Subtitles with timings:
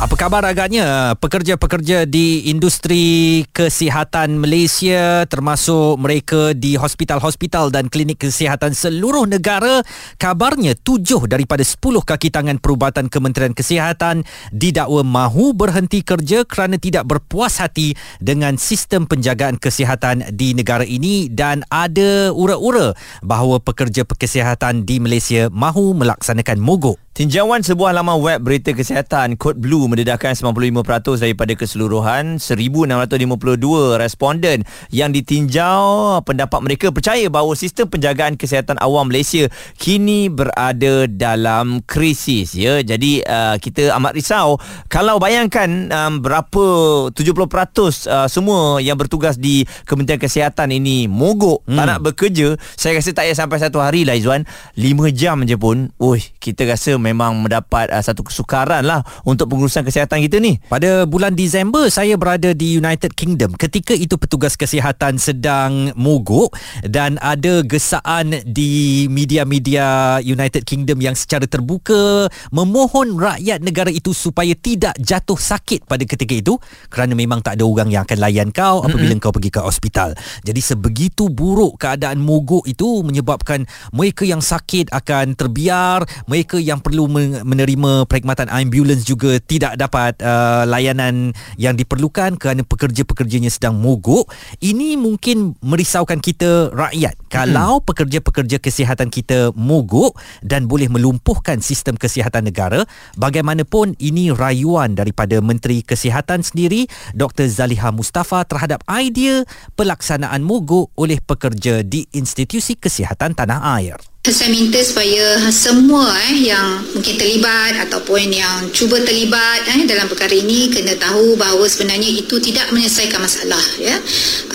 [0.00, 8.72] Apa khabar agaknya pekerja-pekerja di industri kesihatan Malaysia termasuk mereka di hospital-hospital dan klinik kesihatan
[8.72, 9.84] seluruh negara
[10.16, 17.04] kabarnya tujuh daripada sepuluh kaki tangan perubatan Kementerian Kesihatan didakwa mahu berhenti kerja kerana tidak
[17.04, 17.92] berpuas hati
[18.24, 25.52] dengan sistem penjagaan kesihatan di negara ini dan ada ura-ura bahawa pekerja kesihatan di Malaysia
[25.52, 27.09] mahu melaksanakan mogok.
[27.20, 35.12] Tinjauan sebuah laman web berita kesihatan Code Blue mendedahkan 95% daripada keseluruhan 1652 responden yang
[35.12, 42.80] ditinjau pendapat mereka percaya bahawa sistem penjagaan kesihatan awam Malaysia kini berada dalam krisis ya.
[42.80, 44.56] Jadi uh, kita amat risau
[44.88, 46.64] kalau bayangkan um, berapa
[47.12, 51.76] 70% uh, semua yang bertugas di Kementerian Kesihatan ini mogok hmm.
[51.76, 54.48] tak nak bekerja saya rasa tak payah sampai satu hari lah Izwan
[54.80, 59.82] 5 jam je pun oi kita rasa memang mendapat uh, satu kesukaran lah untuk pengurusan
[59.82, 60.58] kesihatan kita ni.
[60.68, 63.56] Pada bulan Disember saya berada di United Kingdom.
[63.56, 66.54] Ketika itu petugas kesihatan sedang mogok
[66.86, 74.52] dan ada gesaan di media-media United Kingdom yang secara terbuka memohon rakyat negara itu supaya
[74.56, 76.54] tidak jatuh sakit pada ketika itu
[76.88, 79.22] kerana memang tak ada orang yang akan layan kau apabila mm-hmm.
[79.22, 80.14] kau pergi ke hospital.
[80.44, 87.06] Jadi sebegitu buruk keadaan mogok itu menyebabkan mereka yang sakit akan terbiar, mereka yang perlu
[87.46, 94.26] menerima perkhidmatan ambulans juga tidak dapat uh, layanan yang diperlukan kerana pekerja-pekerjanya sedang mogok.
[94.58, 97.14] Ini mungkin merisaukan kita rakyat.
[97.30, 97.86] Kalau hmm.
[97.86, 102.82] pekerja-pekerja kesihatan kita mogok dan boleh melumpuhkan sistem kesihatan negara
[103.14, 109.46] bagaimanapun ini rayuan daripada Menteri Kesihatan sendiri Dr Zaliha Mustafa terhadap idea
[109.78, 116.84] pelaksanaan mogok oleh pekerja di institusi kesihatan tanah air saya minta supaya semua eh, yang
[116.92, 122.36] mungkin terlibat ataupun yang cuba terlibat eh, dalam perkara ini kena tahu bahawa sebenarnya itu
[122.36, 123.96] tidak menyelesaikan masalah ya.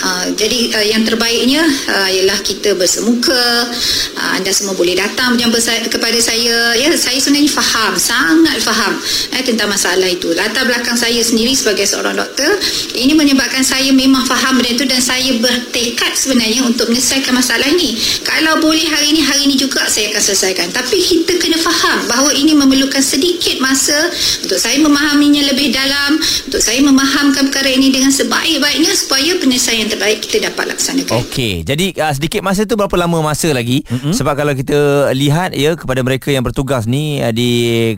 [0.06, 3.66] Uh, jadi uh, yang terbaiknya uh, ialah kita bersemuka.
[4.14, 6.78] Uh, anda semua boleh datang berjumpa saya, kepada saya.
[6.78, 8.94] Ya saya sebenarnya faham sangat faham
[9.34, 10.30] eh, tentang masalah itu.
[10.30, 12.54] Latar belakang saya sendiri sebagai seorang doktor
[12.94, 17.98] ini menyebabkan saya memang faham benda itu dan saya bertekad sebenarnya untuk menyelesaikan masalah ini.
[18.22, 20.68] Kalau boleh hari ini hari ini juga saya akan selesaikan.
[20.70, 23.96] Tapi kita kena faham bahawa ini memerlukan sedikit masa
[24.44, 30.20] untuk saya memahaminya lebih dalam untuk saya memahamkan perkara ini dengan sebaik-baiknya supaya penyelesaian terbaik
[30.22, 31.24] kita dapat laksanakan.
[31.26, 33.82] Okey, jadi uh, sedikit masa tu berapa lama masa lagi?
[33.86, 34.12] Mm-hmm.
[34.12, 34.78] sebab kalau kita
[35.14, 37.48] lihat ya kepada mereka yang bertugas ni uh, di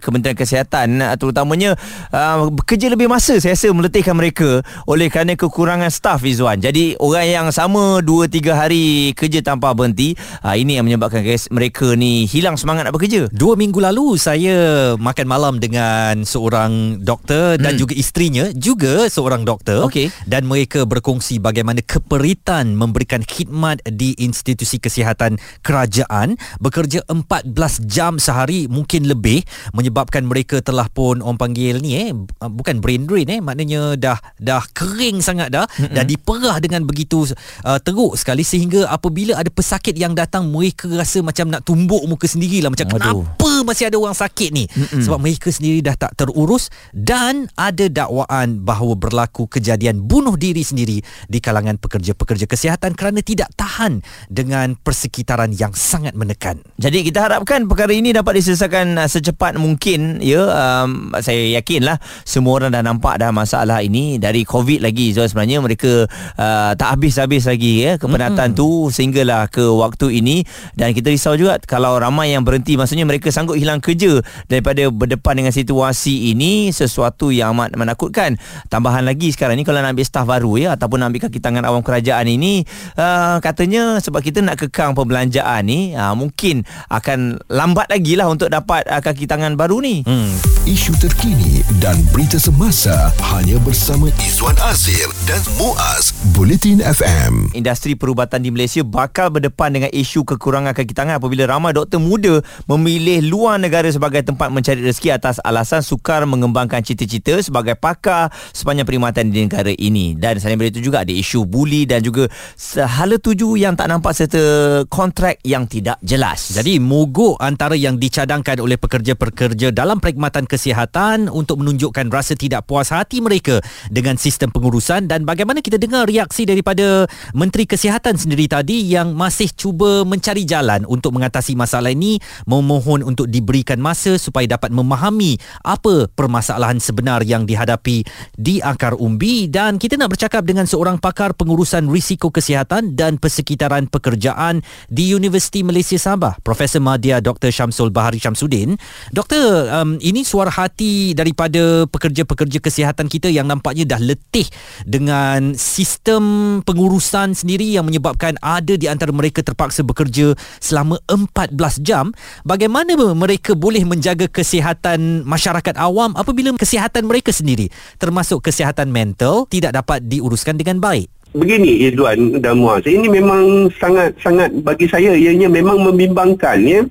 [0.04, 1.74] Kementerian Kesihatan uh, terutamanya
[2.12, 7.26] uh, bekerja lebih masa saya rasa meletihkan mereka oleh kerana kekurangan staf Izwan jadi orang
[7.26, 8.84] yang sama 2-3 hari
[9.16, 10.14] kerja tanpa berhenti
[10.44, 13.30] uh, ini yang menyebabkan mereka ni hilang semangat nak bekerja.
[13.30, 17.80] Dua minggu lalu saya makan malam dengan seorang doktor dan hmm.
[17.80, 20.10] juga isterinya juga seorang doktor okay.
[20.26, 27.54] dan mereka berkongsi bagaimana keperitan memberikan khidmat di institusi kesihatan kerajaan bekerja 14
[27.86, 32.10] jam sehari mungkin lebih menyebabkan mereka telah pun orang panggil ni eh
[32.42, 35.94] bukan brain drain eh maknanya dah dah kering sangat dah mm-hmm.
[35.94, 37.30] dan diperah dengan begitu
[37.62, 42.02] uh, teruk sekali sehingga apabila ada pesakit yang datang mereka rasa macam macam nak tumbuk
[42.10, 42.98] muka sendiri lah macam Aduh.
[42.98, 45.06] kenapa masih ada orang sakit ni Mm-mm.
[45.06, 50.98] sebab mereka sendiri dah tak terurus dan ada dakwaan bahawa berlaku kejadian bunuh diri sendiri
[51.30, 57.70] di kalangan pekerja-pekerja kesihatan kerana tidak tahan dengan persekitaran yang sangat menekan jadi kita harapkan
[57.70, 63.14] perkara ini dapat diselesaikan uh, secepat mungkin ya um, saya yakinlah semua orang dah nampak
[63.22, 66.02] dah masalah ini dari covid lagi so sebenarnya mereka
[66.34, 68.58] uh, tak habis-habis lagi ya kepenatan Mm-mm.
[68.58, 70.42] tu sehinggalah ke waktu ini
[70.74, 71.60] dan kita risau risau juga.
[71.68, 77.28] Kalau ramai yang berhenti maksudnya mereka sanggup hilang kerja daripada berdepan dengan situasi ini sesuatu
[77.28, 78.40] yang amat menakutkan.
[78.72, 81.64] Tambahan lagi sekarang ni kalau nak ambil staf baru ya ataupun nak ambil kaki tangan
[81.68, 82.64] awam kerajaan ini
[82.96, 88.48] uh, katanya sebab kita nak kekang perbelanjaan ni uh, mungkin akan lambat lagi lah untuk
[88.48, 90.00] dapat uh, kaki tangan baru ni.
[90.08, 90.30] Hmm.
[90.64, 98.44] isu terkini dan berita semasa hanya bersama Izwan Azir dan Muaz Bulletin FM industri perubatan
[98.44, 103.58] di Malaysia bakal berdepan dengan isu kekurangan kaki tangan apabila ramai doktor muda memilih luar
[103.60, 109.44] negara sebagai tempat mencari rezeki atas alasan sukar mengembangkan cita-cita sebagai pakar sepanjang perkhidmatan di
[109.44, 110.14] negara ini.
[110.16, 114.42] Dan selain itu juga ada isu buli dan juga sehala tuju yang tak nampak serta
[114.86, 116.54] kontrak yang tidak jelas.
[116.54, 122.94] Jadi mogok antara yang dicadangkan oleh pekerja-pekerja dalam perkhidmatan kesihatan untuk menunjukkan rasa tidak puas
[122.94, 123.60] hati mereka
[123.90, 129.50] dengan sistem pengurusan dan bagaimana kita dengar reaksi daripada Menteri Kesihatan sendiri tadi yang masih
[129.52, 136.10] cuba mencari jalan untuk mengatasi masalah ini memohon untuk diberikan masa supaya dapat memahami apa
[136.12, 138.04] permasalahan sebenar yang dihadapi
[138.36, 139.48] di akar umbi.
[139.48, 144.60] Dan kita nak bercakap dengan seorang pakar pengurusan risiko kesihatan dan persekitaran pekerjaan
[144.90, 148.76] di Universiti Malaysia Sabah Profesor Madya Dr Syamsul Bahari Syamsuddin.
[149.14, 154.46] Doktor um, ini suara hati daripada pekerja-pekerja kesihatan kita yang nampaknya dah letih
[154.84, 161.54] dengan sistem pengurusan sendiri yang menyebabkan ada di antara mereka terpaksa bekerja selama 14
[161.84, 162.10] jam
[162.42, 167.70] bagaimana mereka boleh menjaga kesihatan masyarakat awam apabila kesihatan mereka sendiri
[168.02, 171.06] termasuk kesihatan mental tidak dapat diuruskan dengan baik?
[171.36, 176.82] Begini Izzuan dan Muaz Ini memang sangat-sangat bagi saya Ianya memang membimbangkan ya.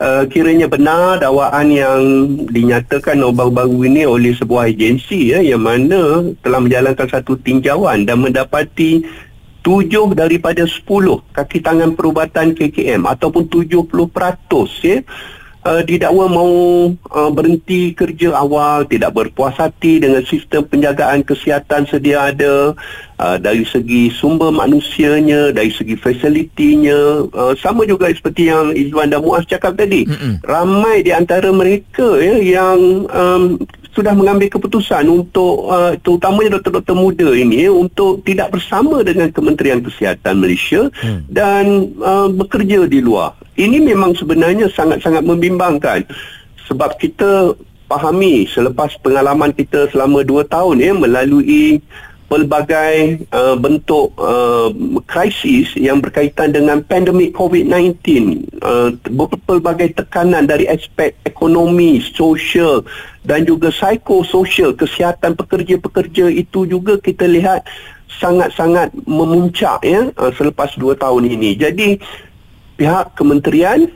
[0.00, 2.00] Uh, kiranya benar dakwaan yang
[2.48, 9.04] dinyatakan baru-baru ini oleh sebuah agensi ya, yang mana telah menjalankan satu tinjauan dan mendapati
[9.60, 13.86] tujuh daripada sepuluh kaki tangan perubatan KKM ataupun 70%
[14.84, 15.04] ya
[15.64, 16.52] uh, didakwa mau
[16.92, 22.72] uh, berhenti kerja awal, tidak berpuas hati dengan sistem penjagaan kesihatan sedia ada
[23.20, 29.24] uh, dari segi sumber manusianya, dari segi fasilitinya, uh, sama juga seperti yang Izwan dan
[29.24, 30.08] Muaz cakap tadi.
[30.08, 30.40] Mm-mm.
[30.44, 33.60] Ramai di antara mereka ya yang um,
[33.90, 40.38] sudah mengambil keputusan untuk uh, terutamanya doktor-doktor muda ini untuk tidak bersama dengan Kementerian Kesihatan
[40.38, 41.26] Malaysia hmm.
[41.26, 43.34] dan uh, bekerja di luar.
[43.58, 46.06] Ini memang sebenarnya sangat-sangat membimbangkan
[46.70, 47.58] sebab kita
[47.90, 51.82] pahami selepas pengalaman kita selama 2 tahun ya melalui
[52.30, 54.70] pelbagai uh, bentuk uh,
[55.10, 57.98] krisis yang berkaitan dengan pandemik COVID-19
[58.62, 58.94] uh,
[59.50, 62.86] pelbagai tekanan dari aspek ekonomi, sosial
[63.26, 67.66] dan juga psikososial kesihatan pekerja-pekerja itu juga kita lihat
[68.22, 71.58] sangat-sangat memuncak ya uh, selepas 2 tahun ini.
[71.58, 71.98] Jadi
[72.78, 73.90] pihak kementerian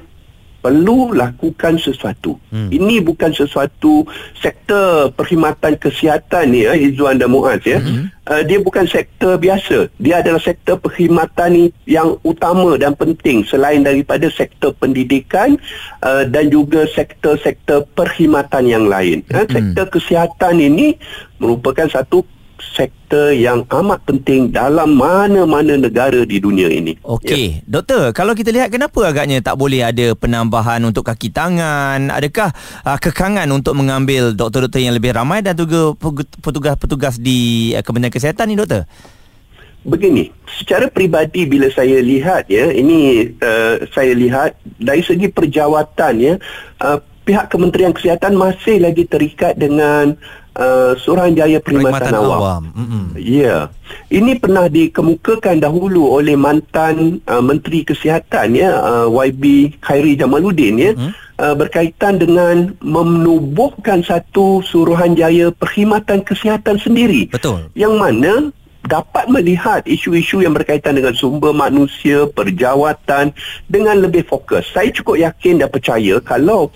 [0.65, 2.41] perlu lakukan sesuatu.
[2.49, 2.73] Hmm.
[2.73, 4.09] Ini bukan sesuatu
[4.41, 7.85] sektor perkhidmatan kesihatan ni ya Izzuan dan Muaz ya.
[7.85, 8.09] Hmm.
[8.25, 9.93] Uh, dia bukan sektor biasa.
[10.01, 15.61] Dia adalah sektor perkhidmatan yang utama dan penting selain daripada sektor pendidikan
[16.01, 19.21] uh, dan juga sektor-sektor perkhidmatan yang lain.
[19.29, 19.45] Hmm.
[19.45, 20.97] Uh, sektor kesihatan ini
[21.37, 22.25] merupakan satu
[22.73, 26.97] sektor yang amat penting dalam mana-mana negara di dunia ini.
[27.05, 27.67] Okey, ya.
[27.69, 32.09] doktor, kalau kita lihat kenapa agaknya tak boleh ada penambahan untuk kaki tangan?
[32.09, 32.51] Adakah
[32.87, 35.93] uh, kekangan untuk mengambil doktor-doktor yang lebih ramai dan juga
[36.41, 38.89] petugas-petugas di uh, Kementerian Kesihatan ni, doktor?
[39.85, 46.35] Begini, secara peribadi bila saya lihat ya, ini uh, saya lihat dari segi perjawatan ya,
[46.81, 50.17] uh, pihak Kementerian Kesihatan masih lagi terikat dengan
[50.55, 52.39] Uh, Suruhanjaya Perkhidmatan, Perkhidmatan Awam.
[52.39, 52.63] Awam.
[52.79, 53.05] Mm-hmm.
[53.19, 53.43] Ya.
[53.43, 53.63] Yeah.
[54.07, 60.93] Ini pernah dikemukakan dahulu oleh mantan uh, Menteri Kesihatan ya uh, YB Khairi Jamaluddin ya
[60.95, 61.11] mm-hmm.
[61.43, 67.35] uh, berkaitan dengan menubuhkan satu Suruhanjaya Perkhidmatan Kesihatan sendiri.
[67.35, 67.67] Betul.
[67.75, 68.33] Yang mana
[68.85, 73.33] dapat melihat isu-isu yang berkaitan dengan sumber manusia, perjawatan
[73.67, 74.69] dengan lebih fokus.
[74.71, 76.69] Saya cukup yakin dan percaya kalau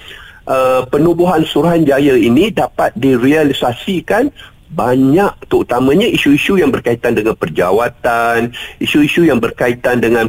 [0.49, 4.33] uh, penubuhan Suruhanjaya ini dapat direalisasikan
[4.69, 10.29] banyak terutamanya isu-isu yang berkaitan dengan perjawatan, isu-isu yang berkaitan dengan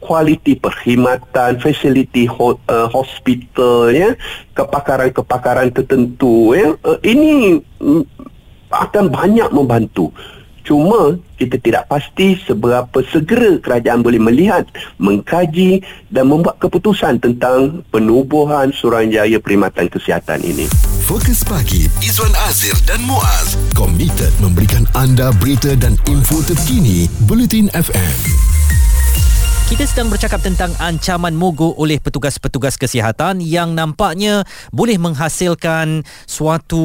[0.00, 4.12] kualiti perkhidmatan, fasiliti ho, uh, hospital ya,
[4.52, 6.76] kepakaran-kepakaran tertentu ya.
[6.84, 8.04] Uh, ini mm,
[8.70, 10.12] akan banyak membantu.
[10.66, 14.66] Cuma kita tidak pasti seberapa segera kerajaan boleh melihat,
[14.98, 15.78] mengkaji
[16.10, 20.66] dan membuat keputusan tentang penubuhan Suruhanjaya Perkhidmatan Kesihatan ini.
[21.06, 28.18] Fokus pagi Izwan Azir dan Muaz komited memberikan anda berita dan info terkini Bulletin FM.
[29.66, 36.78] Kita sedang bercakap tentang ancaman mogok oleh petugas-petugas kesihatan yang nampaknya boleh menghasilkan suatu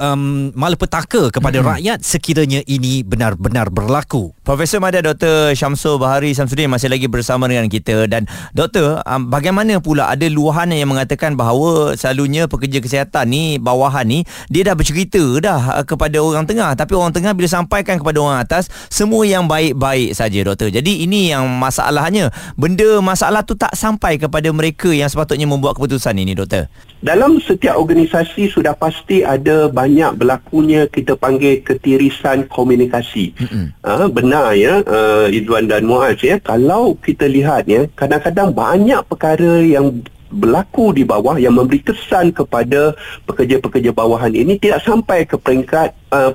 [0.00, 1.68] um, malapetaka kepada hmm.
[1.68, 4.32] rakyat sekiranya ini benar-benar berlaku.
[4.48, 5.52] Profesor Mada Dr.
[5.52, 8.24] Syamsul Bahari Samsudin masih lagi bersama dengan kita dan
[8.56, 14.24] Doktor, um, bagaimana pula ada luahan yang mengatakan bahawa selalunya pekerja kesihatan ni, bawahan ni,
[14.48, 18.40] dia dah bercerita dah uh, kepada orang tengah tapi orang tengah bila sampaikan kepada orang
[18.40, 20.72] atas, semua yang baik-baik saja Doktor.
[20.72, 25.74] Jadi ini yang masalahnya sebenarnya benda masalah tu tak sampai kepada mereka yang sepatutnya membuat
[25.78, 26.70] keputusan ini doktor?
[27.02, 33.34] Dalam setiap organisasi sudah pasti ada banyak berlakunya kita panggil ketirisan komunikasi.
[33.82, 39.62] Uh, benar ya uh, Izwan dan Muaz ya kalau kita lihat ya kadang-kadang banyak perkara
[39.64, 42.96] yang berlaku di bawah yang memberi kesan kepada
[43.28, 46.32] pekerja-pekerja bawahan ini tidak sampai ke peringkat uh,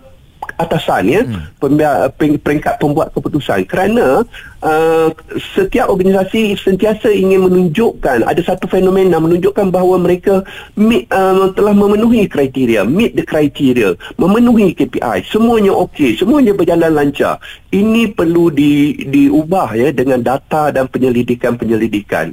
[0.55, 2.15] atasan ya hmm.
[2.41, 3.67] peringkat pembuat keputusan.
[3.67, 4.23] Kerana
[4.63, 5.09] uh,
[5.53, 10.41] setiap organisasi sentiasa ingin menunjukkan ada satu fenomena menunjukkan bahawa mereka
[10.73, 17.37] meet, uh, telah memenuhi kriteria meet the criteria memenuhi KPI semuanya okey semuanya berjalan lancar.
[17.67, 22.31] Ini perlu di diubah ya dengan data dan penyelidikan-penyelidikan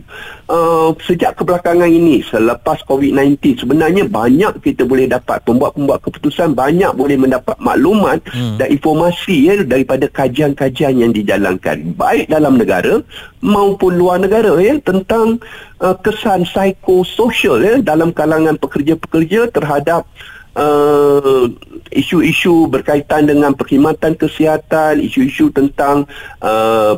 [0.48, 7.18] uh, sejak kebelakangan ini selepas COVID-19 sebenarnya banyak kita boleh dapat pembuat-pembuat keputusan banyak boleh
[7.18, 8.62] mendapat maklumat hmm.
[8.62, 11.82] dan informasi ya daripada kajian-kajian yang dijalankan.
[11.98, 13.02] baik dalam negara
[13.42, 15.42] maupun luar negara ya tentang
[15.82, 20.06] uh, kesan psikososial ya dalam kalangan pekerja-pekerja terhadap
[20.54, 21.50] uh,
[21.90, 26.06] isu-isu berkaitan dengan perkhidmatan kesihatan isu-isu tentang
[26.42, 26.94] uh,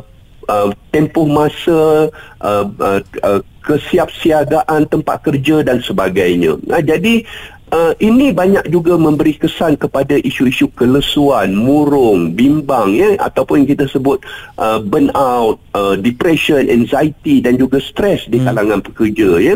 [0.47, 2.09] uh, tempoh masa
[2.41, 6.55] uh, uh, uh, kesiapsiagaan tempat kerja dan sebagainya.
[6.63, 7.27] Nah, jadi
[7.71, 14.23] uh, ini banyak juga memberi kesan kepada isu-isu kelesuan, murung, bimbang ya ataupun kita sebut
[14.59, 18.45] uh, burnout, uh, depression, anxiety dan juga stres di hmm.
[18.47, 18.87] kalangan hmm.
[18.91, 19.55] pekerja ya.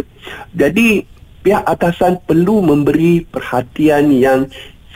[0.55, 1.07] Jadi
[1.41, 4.45] pihak atasan perlu memberi perhatian yang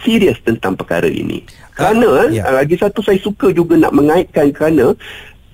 [0.06, 1.42] serius tentang perkara ini.
[1.74, 2.52] Kerana uh, yeah.
[2.52, 4.94] lagi satu saya suka juga nak mengaitkan kerana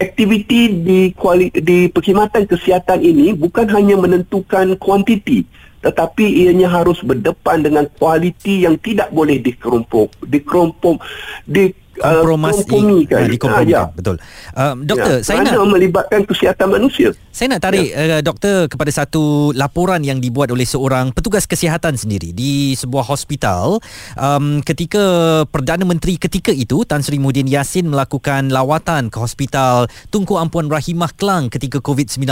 [0.02, 5.46] aktiviti di kuali, di perkhidmatan kesihatan ini bukan hanya menentukan kuantiti
[5.82, 11.02] tetapi ianya harus berdepan dengan kualiti yang tidak boleh dikerumpuk dikerumpuk
[11.44, 13.30] di kompromasi uh, kan.
[13.30, 13.84] Ha, ya.
[13.94, 14.18] betul.
[14.58, 17.14] Uh, doktor, ya, saya nak melibatkan kesihatan manusia.
[17.30, 18.20] Saya nak tarik ya.
[18.20, 23.78] uh, doktor kepada satu laporan yang dibuat oleh seorang petugas kesihatan sendiri di sebuah hospital
[24.18, 25.04] um, ketika
[25.48, 31.14] Perdana Menteri ketika itu Tan Sri Muhyiddin Yassin melakukan lawatan ke hospital Tunku Ampuan Rahimah
[31.16, 32.26] Kelang ketika COVID-19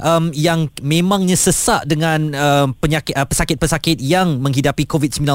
[0.00, 5.26] um, yang memangnya sesak dengan uh, penyakit uh, pesakit-pesakit yang menghidapi COVID-19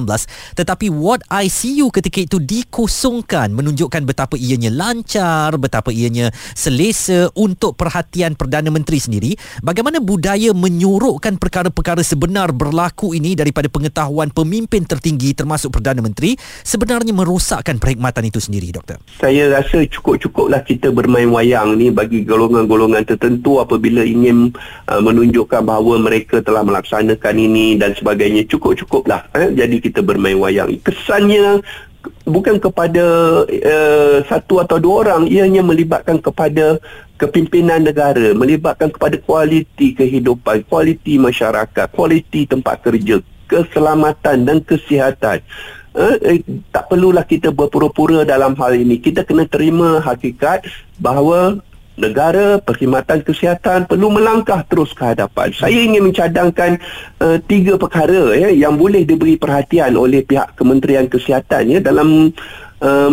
[0.56, 7.74] tetapi ward ICU ketika itu dikosongkan menunjukkan menunjukkan betapa ianya lancar, betapa ianya selesa untuk
[7.74, 9.32] perhatian Perdana Menteri sendiri.
[9.66, 17.18] Bagaimana budaya menyuruhkan perkara-perkara sebenar berlaku ini daripada pengetahuan pemimpin tertinggi termasuk Perdana Menteri sebenarnya
[17.18, 19.02] merosakkan perkhidmatan itu sendiri, Doktor?
[19.18, 24.54] Saya rasa cukup-cukuplah kita bermain wayang ni bagi golongan-golongan tertentu apabila ingin
[24.86, 28.46] uh, menunjukkan bahawa mereka telah melaksanakan ini dan sebagainya.
[28.46, 29.34] Cukup-cukuplah.
[29.34, 29.50] Eh?
[29.58, 30.78] Jadi kita bermain wayang.
[30.86, 31.66] Kesannya
[32.28, 33.06] bukan kepada
[33.48, 36.80] uh, satu atau dua orang ianya melibatkan kepada
[37.16, 45.44] kepimpinan negara melibatkan kepada kualiti kehidupan kualiti masyarakat kualiti tempat kerja keselamatan dan kesihatan.
[45.94, 46.42] Uh, eh,
[46.74, 48.98] tak perlulah kita berpura-pura dalam hal ini.
[48.98, 50.66] Kita kena terima hakikat
[50.98, 51.62] bahawa
[51.94, 55.54] negara perkhidmatan kesihatan perlu melangkah terus ke hadapan.
[55.54, 56.82] Saya ingin mencadangkan
[57.22, 62.34] uh, tiga perkara ya yang boleh diberi perhatian oleh pihak Kementerian Kesihatan ya dalam
[62.82, 63.12] uh,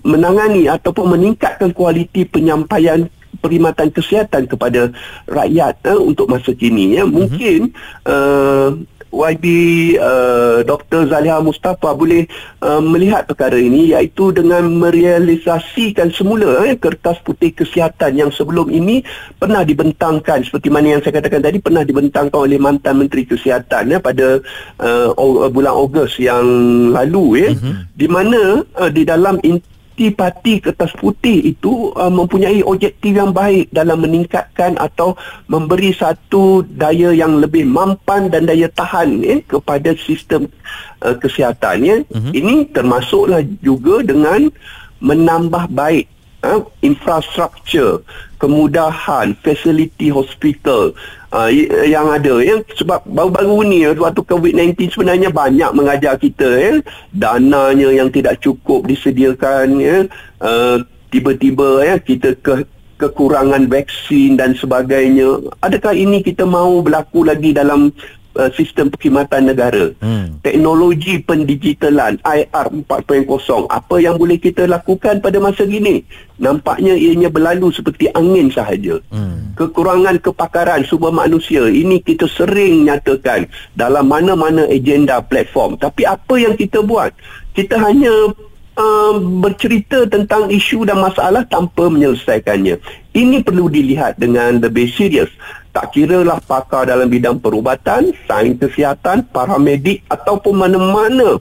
[0.00, 3.04] menangani ataupun meningkatkan kualiti penyampaian
[3.36, 4.88] perkhidmatan kesihatan kepada
[5.28, 7.04] rakyat uh, untuk masa kini ya.
[7.04, 7.76] Mungkin
[8.08, 8.72] uh,
[9.10, 9.44] YB
[9.98, 11.08] uh, Dr.
[11.08, 12.26] Zaliha Mustafa boleh
[12.60, 19.02] uh, melihat perkara ini iaitu dengan merealisasikan semula eh, kertas putih kesihatan yang sebelum ini
[19.40, 24.00] pernah dibentangkan seperti mana yang saya katakan tadi pernah dibentangkan oleh mantan Menteri Kesihatan eh,
[24.00, 24.40] pada
[24.80, 26.44] uh, bulan Ogos yang
[26.92, 27.74] lalu eh, uh-huh.
[27.94, 29.38] di mana uh, di dalam
[29.96, 35.16] parti-parti kertas putih itu uh, mempunyai objektif yang baik dalam meningkatkan atau
[35.48, 40.52] memberi satu daya yang lebih mampan dan daya tahan eh, kepada sistem
[41.00, 41.96] uh, kesihatan ya.
[42.12, 42.28] Uh-huh.
[42.28, 44.52] Ini termasuklah juga dengan
[45.00, 46.04] menambah baik
[46.44, 48.04] uh, infrastruktur,
[48.36, 50.92] kemudahan, fasiliti hospital
[51.32, 51.50] uh,
[51.86, 52.60] yang ada ya.
[52.76, 56.72] Sebab baru-baru ni waktu COVID-19 sebenarnya banyak mengajar kita ya.
[57.14, 59.96] Dananya yang tidak cukup disediakan ya.
[60.42, 62.66] Uh, tiba-tiba ya kita ke
[62.96, 65.52] kekurangan vaksin dan sebagainya.
[65.60, 67.92] Adakah ini kita mahu berlaku lagi dalam
[68.36, 69.90] uh, sistem perkhidmatan negara.
[69.98, 70.38] Hmm.
[70.44, 73.26] Teknologi pendigitalan IR 4.0
[73.66, 76.04] apa yang boleh kita lakukan pada masa ini?
[76.36, 79.00] Nampaknya ianya berlalu seperti angin sahaja.
[79.08, 79.56] Hmm.
[79.56, 85.80] Kekurangan kepakaran sumber manusia ini kita sering nyatakan dalam mana-mana agenda platform.
[85.80, 87.10] Tapi apa yang kita buat?
[87.56, 88.12] Kita hanya
[88.76, 92.78] uh, bercerita tentang isu dan masalah tanpa menyelesaikannya.
[93.16, 95.32] Ini perlu dilihat dengan lebih serius
[95.76, 101.36] tak kira lah pakar dalam bidang perubatan, sains kesihatan, paramedik ataupun mana-mana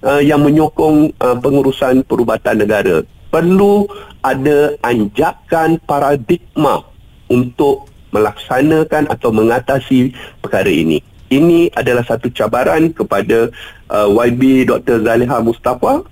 [0.00, 3.04] uh, yang menyokong uh, pengurusan perubatan negara.
[3.28, 3.84] Perlu
[4.24, 6.80] ada anjakan paradigma
[7.28, 11.04] untuk melaksanakan atau mengatasi perkara ini.
[11.28, 13.52] Ini adalah satu cabaran kepada
[13.92, 15.04] uh, YB Dr.
[15.04, 16.08] Zaliha Mustafa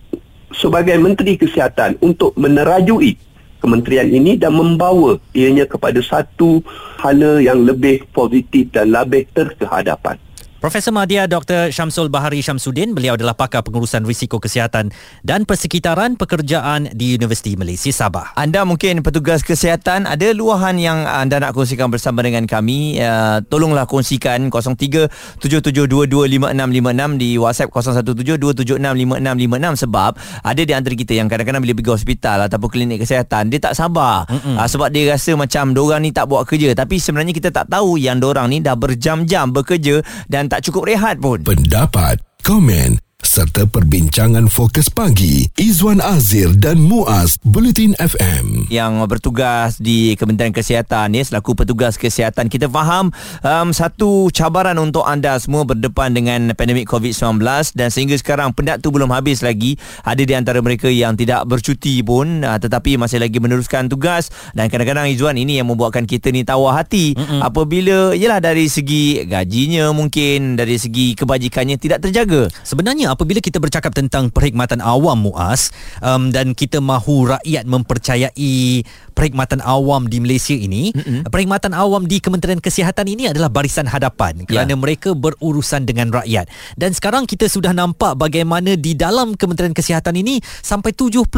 [0.57, 3.17] sebagai Menteri Kesihatan untuk menerajui
[3.63, 6.61] kementerian ini dan membawa ianya kepada satu
[6.99, 10.19] hala yang lebih positif dan lebih terkehadapan.
[10.63, 11.75] Profesor Madya Dr.
[11.75, 14.95] Syamsul Bahari Syamsuddin, beliau adalah pakar pengurusan risiko kesihatan
[15.27, 18.31] dan persekitaran pekerjaan di Universiti Malaysia Sabah.
[18.39, 23.91] Anda mungkin petugas kesihatan ada luahan yang anda nak kongsikan bersama dengan kami uh, tolonglah
[23.91, 30.15] kongsikan 0377225656 di WhatsApp 0172765656 sebab
[30.47, 34.31] ada di antara kita yang kadang-kadang bila pergi hospital ataupun klinik kesihatan dia tak sabar
[34.31, 37.99] uh, sebab dia rasa macam diorang ni tak buat kerja tapi sebenarnya kita tak tahu
[37.99, 41.41] yang diorang ni dah berjam-jam bekerja dan tak cukup rehat pun.
[41.41, 43.01] Pendapat, komen
[43.33, 45.49] serta perbincangan fokus pagi.
[45.57, 52.53] Izwan Azir dan Muaz Bulletin FM yang bertugas di Kementerian Kesihatan ya selaku petugas kesihatan.
[52.53, 53.09] Kita faham
[53.41, 57.41] um, satu cabaran untuk anda semua berdepan dengan pandemik COVID-19
[57.73, 59.81] dan sehingga sekarang penat tu belum habis lagi.
[60.05, 64.29] Ada di antara mereka yang tidak bercuti pun uh, tetapi masih lagi meneruskan tugas.
[64.53, 67.17] Dan kadang-kadang Izwan ini yang membuatkan kita ni tawar hati.
[67.17, 67.41] Mm-mm.
[67.41, 72.53] apabila ialah dari segi gajinya mungkin dari segi kebajikannya tidak terjaga.
[72.61, 75.71] Sebenarnya apabila kita bercakap tentang perkhidmatan awam muas
[76.03, 81.29] um, dan kita mahu rakyat mempercayai perkhidmatan awam di Malaysia ini mm-hmm.
[81.29, 84.81] perkhidmatan awam di Kementerian Kesihatan ini adalah barisan hadapan kerana yeah.
[84.81, 86.49] mereka berurusan dengan rakyat.
[86.75, 91.29] Dan sekarang kita sudah nampak bagaimana di dalam Kementerian Kesihatan ini sampai 70%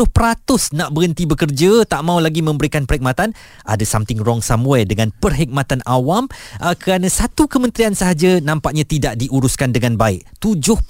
[0.72, 3.34] nak berhenti bekerja tak mau lagi memberikan perkhidmatan.
[3.66, 6.30] Ada something wrong somewhere dengan perkhidmatan awam.
[6.62, 10.22] Uh, kerana satu kementerian sahaja nampaknya tidak diuruskan dengan baik.
[10.38, 10.86] 70%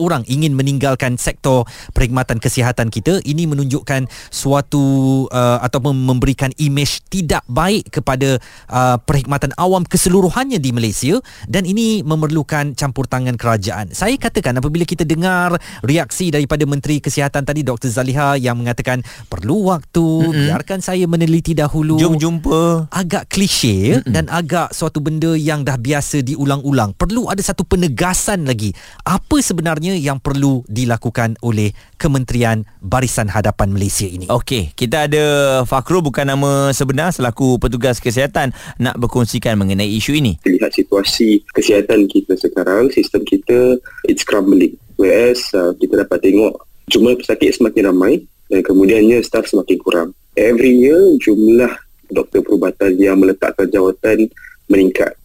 [0.00, 3.20] orang ingin meninggalkan sektor perkhidmatan kesihatan kita.
[3.24, 4.84] Ini menunjukkan suatu
[5.28, 8.38] uh, ataupun memberikan imej tidak baik kepada
[8.70, 11.18] uh, perkhidmatan awam keseluruhannya di Malaysia
[11.50, 13.90] dan ini memerlukan campur tangan kerajaan.
[13.90, 19.74] Saya katakan apabila kita dengar reaksi daripada Menteri Kesihatan tadi Dr Zaliha yang mengatakan perlu
[19.74, 20.42] waktu mm-hmm.
[20.46, 21.98] biarkan saya meneliti dahulu.
[21.98, 22.88] Jom jumpa.
[22.92, 24.12] Agak klise mm-hmm.
[24.12, 26.94] dan agak suatu benda yang dah biasa diulang-ulang.
[26.94, 28.70] Perlu ada satu penegasan lagi.
[29.02, 34.28] Apa sebenarnya yang perlu dilakukan oleh Kementerian Barisan Hadapan Malaysia ini.
[34.28, 35.24] Okey, kita ada
[35.64, 40.36] Fakru bukan nama sebenar selaku petugas kesihatan nak berkongsikan mengenai isu ini.
[40.44, 44.76] Lihat situasi kesihatan kita sekarang, sistem kita it's crumbling.
[45.00, 46.60] Whereas uh, kita dapat tengok
[46.92, 48.20] jumlah pesakit semakin ramai
[48.52, 50.08] dan kemudiannya staf semakin kurang.
[50.36, 51.72] Every year jumlah
[52.12, 54.28] doktor perubatan yang meletakkan jawatan
[54.68, 55.16] meningkat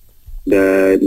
[0.48, 0.98] dan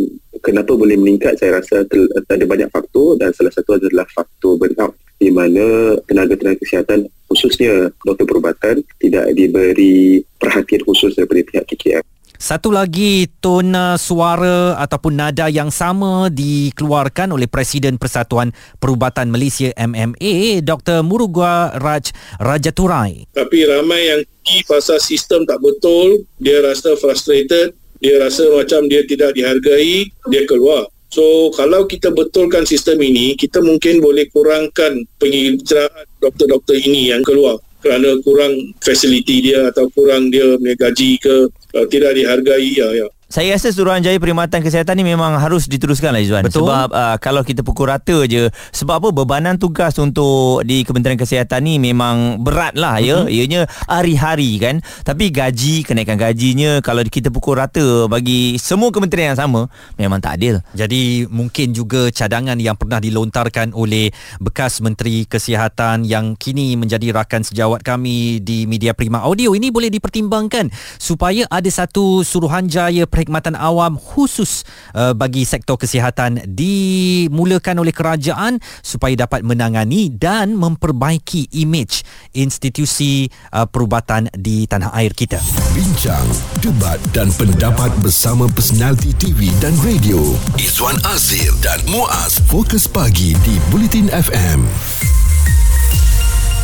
[0.44, 1.82] kenapa boleh meningkat saya rasa
[2.28, 8.28] ada banyak faktor dan salah satu adalah faktor burnout di mana tenaga-tenaga kesihatan khususnya doktor
[8.28, 12.04] perubatan tidak diberi perhatian khusus daripada pihak KKM.
[12.42, 18.50] Satu lagi tona suara ataupun nada yang sama dikeluarkan oleh Presiden Persatuan
[18.82, 21.06] Perubatan Malaysia MMA Dr.
[21.06, 22.10] Murugua Raj
[22.42, 23.30] Rajaturai.
[23.30, 29.06] Tapi ramai yang key pasal sistem tak betul, dia rasa frustrated dia rasa macam dia
[29.06, 30.90] tidak dihargai, dia keluar.
[31.12, 37.60] So kalau kita betulkan sistem ini, kita mungkin boleh kurangkan penginceraan doktor-doktor ini yang keluar
[37.84, 43.06] kerana kurang fasiliti dia atau kurang dia punya gaji ke uh, tidak dihargai ya ya
[43.32, 46.44] saya rasa Suruhanjaya Perkhidmatan Kesihatan ni memang harus diteruskan lah Izzuan.
[46.44, 46.68] Betul.
[46.68, 51.64] Sebab uh, kalau kita pukul rata je, sebab apa bebanan tugas untuk di Kementerian Kesihatan
[51.64, 53.24] ni memang berat lah ya.
[53.24, 53.32] Mm-hmm.
[53.32, 54.84] Ianya hari-hari kan.
[55.00, 60.36] Tapi gaji, kenaikan gajinya kalau kita pukul rata bagi semua kementerian yang sama, memang tak
[60.36, 60.60] adil.
[60.76, 64.12] Jadi mungkin juga cadangan yang pernah dilontarkan oleh
[64.44, 69.88] bekas Menteri Kesihatan yang kini menjadi rakan sejawat kami di Media Prima Audio ini boleh
[69.88, 70.68] dipertimbangkan
[71.00, 74.66] supaya ada satu Suruhanjaya Perkhidmatan perkhidmatan awam khusus
[74.98, 82.02] uh, bagi sektor kesihatan dimulakan oleh kerajaan supaya dapat menangani dan memperbaiki imej
[82.34, 85.38] institusi uh, perubatan di tanah air kita.
[85.70, 86.26] Bincang,
[86.58, 90.18] debat dan pendapat bersama personaliti TV dan radio
[90.58, 94.66] Izwan Azir dan Muaz Fokus Pagi di Bulletin FM.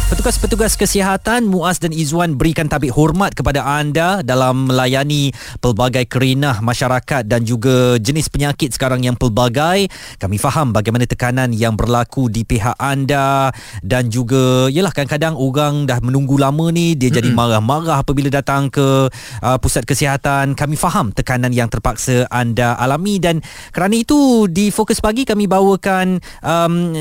[0.09, 7.29] Petugas-petugas kesihatan Muaz dan Izwan berikan tabik hormat kepada anda dalam melayani pelbagai kerenah masyarakat
[7.29, 9.93] dan juga jenis penyakit sekarang yang pelbagai.
[10.17, 13.53] Kami faham bagaimana tekanan yang berlaku di pihak anda
[13.85, 19.13] dan juga yalah kadang-kadang orang dah menunggu lama ni dia jadi marah-marah apabila datang ke
[19.45, 20.57] uh, pusat kesihatan.
[20.57, 23.45] Kami faham tekanan yang terpaksa anda alami dan
[23.77, 26.97] kerana itu di Fokus Pagi kami bawakan um,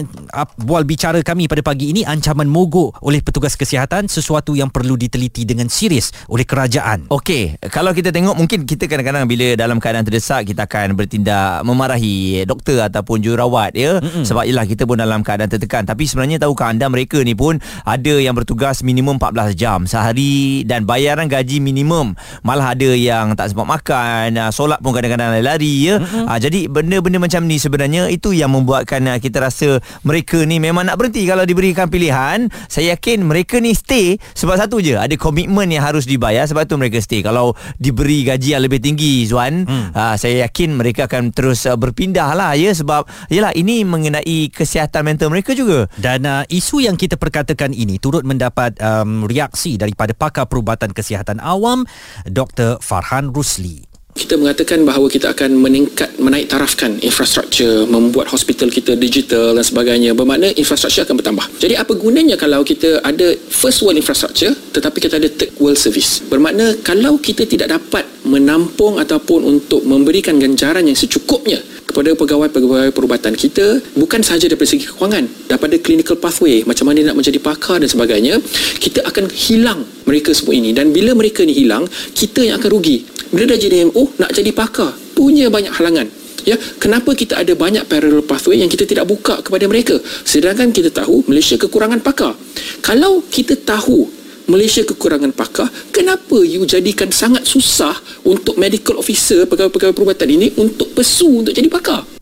[0.59, 5.43] bual bicara kami pada pagi ini ancaman mogok oleh petugas kesihatan sesuatu yang perlu diteliti
[5.43, 7.09] dengan serius oleh kerajaan.
[7.11, 12.47] Okey, kalau kita tengok mungkin kita kadang-kadang bila dalam keadaan terdesak kita akan bertindak memarahi
[12.47, 13.99] doktor ataupun jururawat ya.
[13.99, 14.23] Mm-mm.
[14.23, 15.83] Sebab ialah kita pun dalam keadaan tertekan.
[15.83, 20.87] Tapi sebenarnya tahukah anda mereka ni pun ada yang bertugas minimum 14 jam sehari dan
[20.87, 22.15] bayaran gaji minimum.
[22.47, 25.99] Malah ada yang tak sempat makan, ah, solat pun kadang-kadang lari ya.
[25.99, 26.25] Mm-hmm.
[26.39, 31.27] jadi benda-benda macam ni sebenarnya itu yang membuatkan kita rasa mereka ni memang nak berhenti
[31.27, 32.47] kalau diberikan pilihan.
[32.71, 36.75] Saya yakin mereka ni stay sebab satu je ada komitmen yang harus dibayar sebab tu
[36.75, 37.23] mereka stay.
[37.23, 39.95] Kalau diberi gaji yang lebih tinggi Zuan, hmm.
[39.95, 45.07] uh, saya yakin mereka akan terus uh, berpindah lah ya sebab yalah ini mengenai kesihatan
[45.07, 45.87] mental mereka juga.
[45.95, 51.39] Dan uh, isu yang kita perkatakan ini turut mendapat um, reaksi daripada pakar perubatan kesihatan
[51.39, 51.87] awam
[52.27, 52.83] Dr.
[52.83, 53.86] Farhan Rusli
[54.17, 60.17] kita mengatakan bahawa kita akan meningkat menaik tarafkan infrastruktur membuat hospital kita digital dan sebagainya.
[60.17, 61.45] Bermakna infrastruktur akan bertambah.
[61.61, 66.25] Jadi apa gunanya kalau kita ada first world infrastructure tetapi kita ada third world service?
[66.25, 71.61] Bermakna kalau kita tidak dapat menampung ataupun untuk memberikan ganjaran yang secukupnya
[71.97, 77.17] kepada pegawai-pegawai perubatan kita bukan sahaja daripada segi kewangan daripada clinical pathway macam mana nak
[77.17, 78.37] menjadi pakar dan sebagainya
[78.77, 80.77] kita akan hilang mereka semua ini.
[80.77, 83.01] Dan bila mereka ni hilang kita yang akan rugi.
[83.33, 86.05] Bila dah jadi MO nak jadi pakar punya banyak halangan.
[86.45, 89.97] Ya kenapa kita ada banyak parallel pathway yang kita tidak buka kepada mereka?
[90.21, 92.37] Sedangkan kita tahu Malaysia kekurangan pakar.
[92.85, 94.05] Kalau kita tahu
[94.47, 97.91] Malaysia kekurangan pakar kenapa you jadikan sangat susah
[98.23, 102.16] untuk medical officer pegawai-pegawai perubatan ini untuk pesu untuk jadi pakar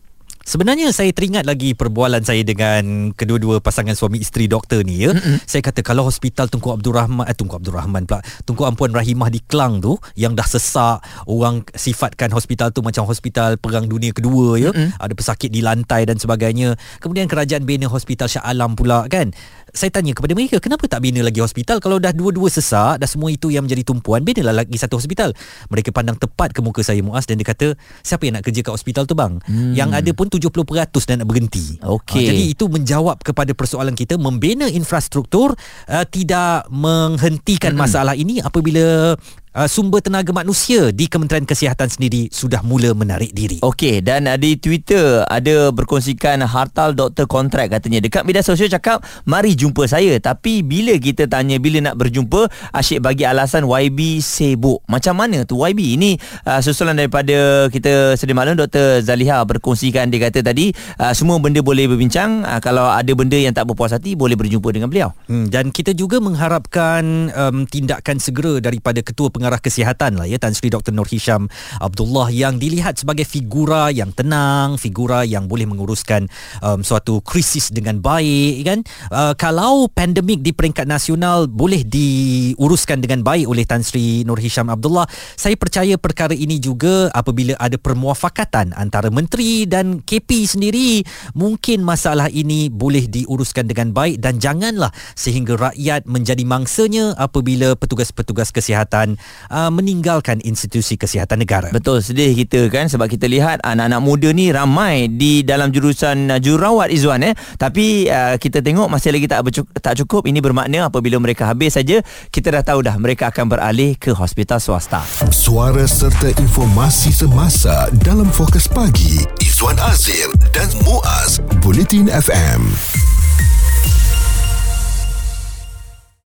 [0.46, 5.10] Sebenarnya saya teringat lagi perbualan saya dengan kedua-dua pasangan suami isteri doktor ni ya.
[5.10, 5.42] Mm-hmm.
[5.42, 9.26] Saya kata kalau hospital Tunku Abdul Rahman eh Tunku Abdul Rahman pula Tunku Ampuan Rahimah
[9.26, 14.54] di Klang tu yang dah sesak orang sifatkan hospital tu macam hospital perang dunia kedua
[14.54, 14.70] ya.
[14.70, 15.02] Mm-hmm.
[15.02, 16.78] Ada pesakit di lantai dan sebagainya.
[17.02, 19.34] Kemudian kerajaan bina hospital Shah Alam pula kan
[19.76, 23.28] saya tanya kepada mereka kenapa tak bina lagi hospital kalau dah dua-dua sesak dah semua
[23.28, 25.36] itu yang menjadi tumpuan binalah lagi satu hospital
[25.68, 28.72] mereka pandang tepat ke muka saya Muaz dan dia kata siapa yang nak kerja kat
[28.72, 29.76] hospital tu bang hmm.
[29.76, 32.22] yang ada pun 70% dah nak berhenti okay.
[32.22, 35.56] uh, jadi itu menjawab kepada persoalan kita membina infrastruktur
[35.88, 37.80] uh, tidak menghentikan hmm.
[37.80, 39.16] masalah ini apabila
[39.56, 43.64] uh, sumber tenaga manusia di Kementerian Kesihatan sendiri sudah mula menarik diri.
[43.64, 49.00] Okey dan uh, di Twitter ada berkongsikan hartal doktor kontrak katanya dekat media sosial cakap
[49.24, 54.84] mari jumpa saya tapi bila kita tanya bila nak berjumpa asyik bagi alasan YB sibuk.
[54.86, 55.96] Macam mana tu YB?
[55.96, 56.10] Ini
[56.44, 59.00] uh, susulan daripada kita sedia maklum Dr.
[59.00, 63.54] Zaliha berkongsikan dia kata tadi uh, semua benda boleh berbincang uh, kalau ada benda yang
[63.56, 65.10] tak berpuas hati boleh berjumpa dengan beliau.
[65.30, 70.42] Hmm, dan kita juga mengharapkan um, tindakan segera daripada ketua pengarah pengarah kesihatan lah ya
[70.42, 70.90] Tan Sri Dr.
[70.90, 71.46] Nur Hisham
[71.78, 76.26] Abdullah yang dilihat sebagai figura yang tenang, figura yang boleh menguruskan
[76.66, 78.82] um, suatu krisis dengan baik kan.
[79.06, 84.66] Uh, kalau pandemik di peringkat nasional boleh diuruskan dengan baik oleh Tan Sri Nur Hisham
[84.66, 85.06] Abdullah,
[85.38, 91.06] saya percaya perkara ini juga apabila ada permuafakatan antara menteri dan KP sendiri,
[91.38, 98.50] mungkin masalah ini boleh diuruskan dengan baik dan janganlah sehingga rakyat menjadi mangsanya apabila petugas-petugas
[98.50, 99.14] kesihatan
[99.50, 101.68] uh, meninggalkan institusi kesihatan negara.
[101.70, 106.38] Betul sedih kita kan sebab kita lihat anak-anak muda ni ramai di dalam jurusan uh,
[106.40, 110.88] jururawat Izwan eh tapi uh, kita tengok masih lagi tak bercukup, tak cukup ini bermakna
[110.88, 115.02] apabila mereka habis saja kita dah tahu dah mereka akan beralih ke hospital swasta.
[115.30, 123.25] Suara serta informasi semasa dalam fokus pagi Izwan Azir dan Muaz Bulletin FM.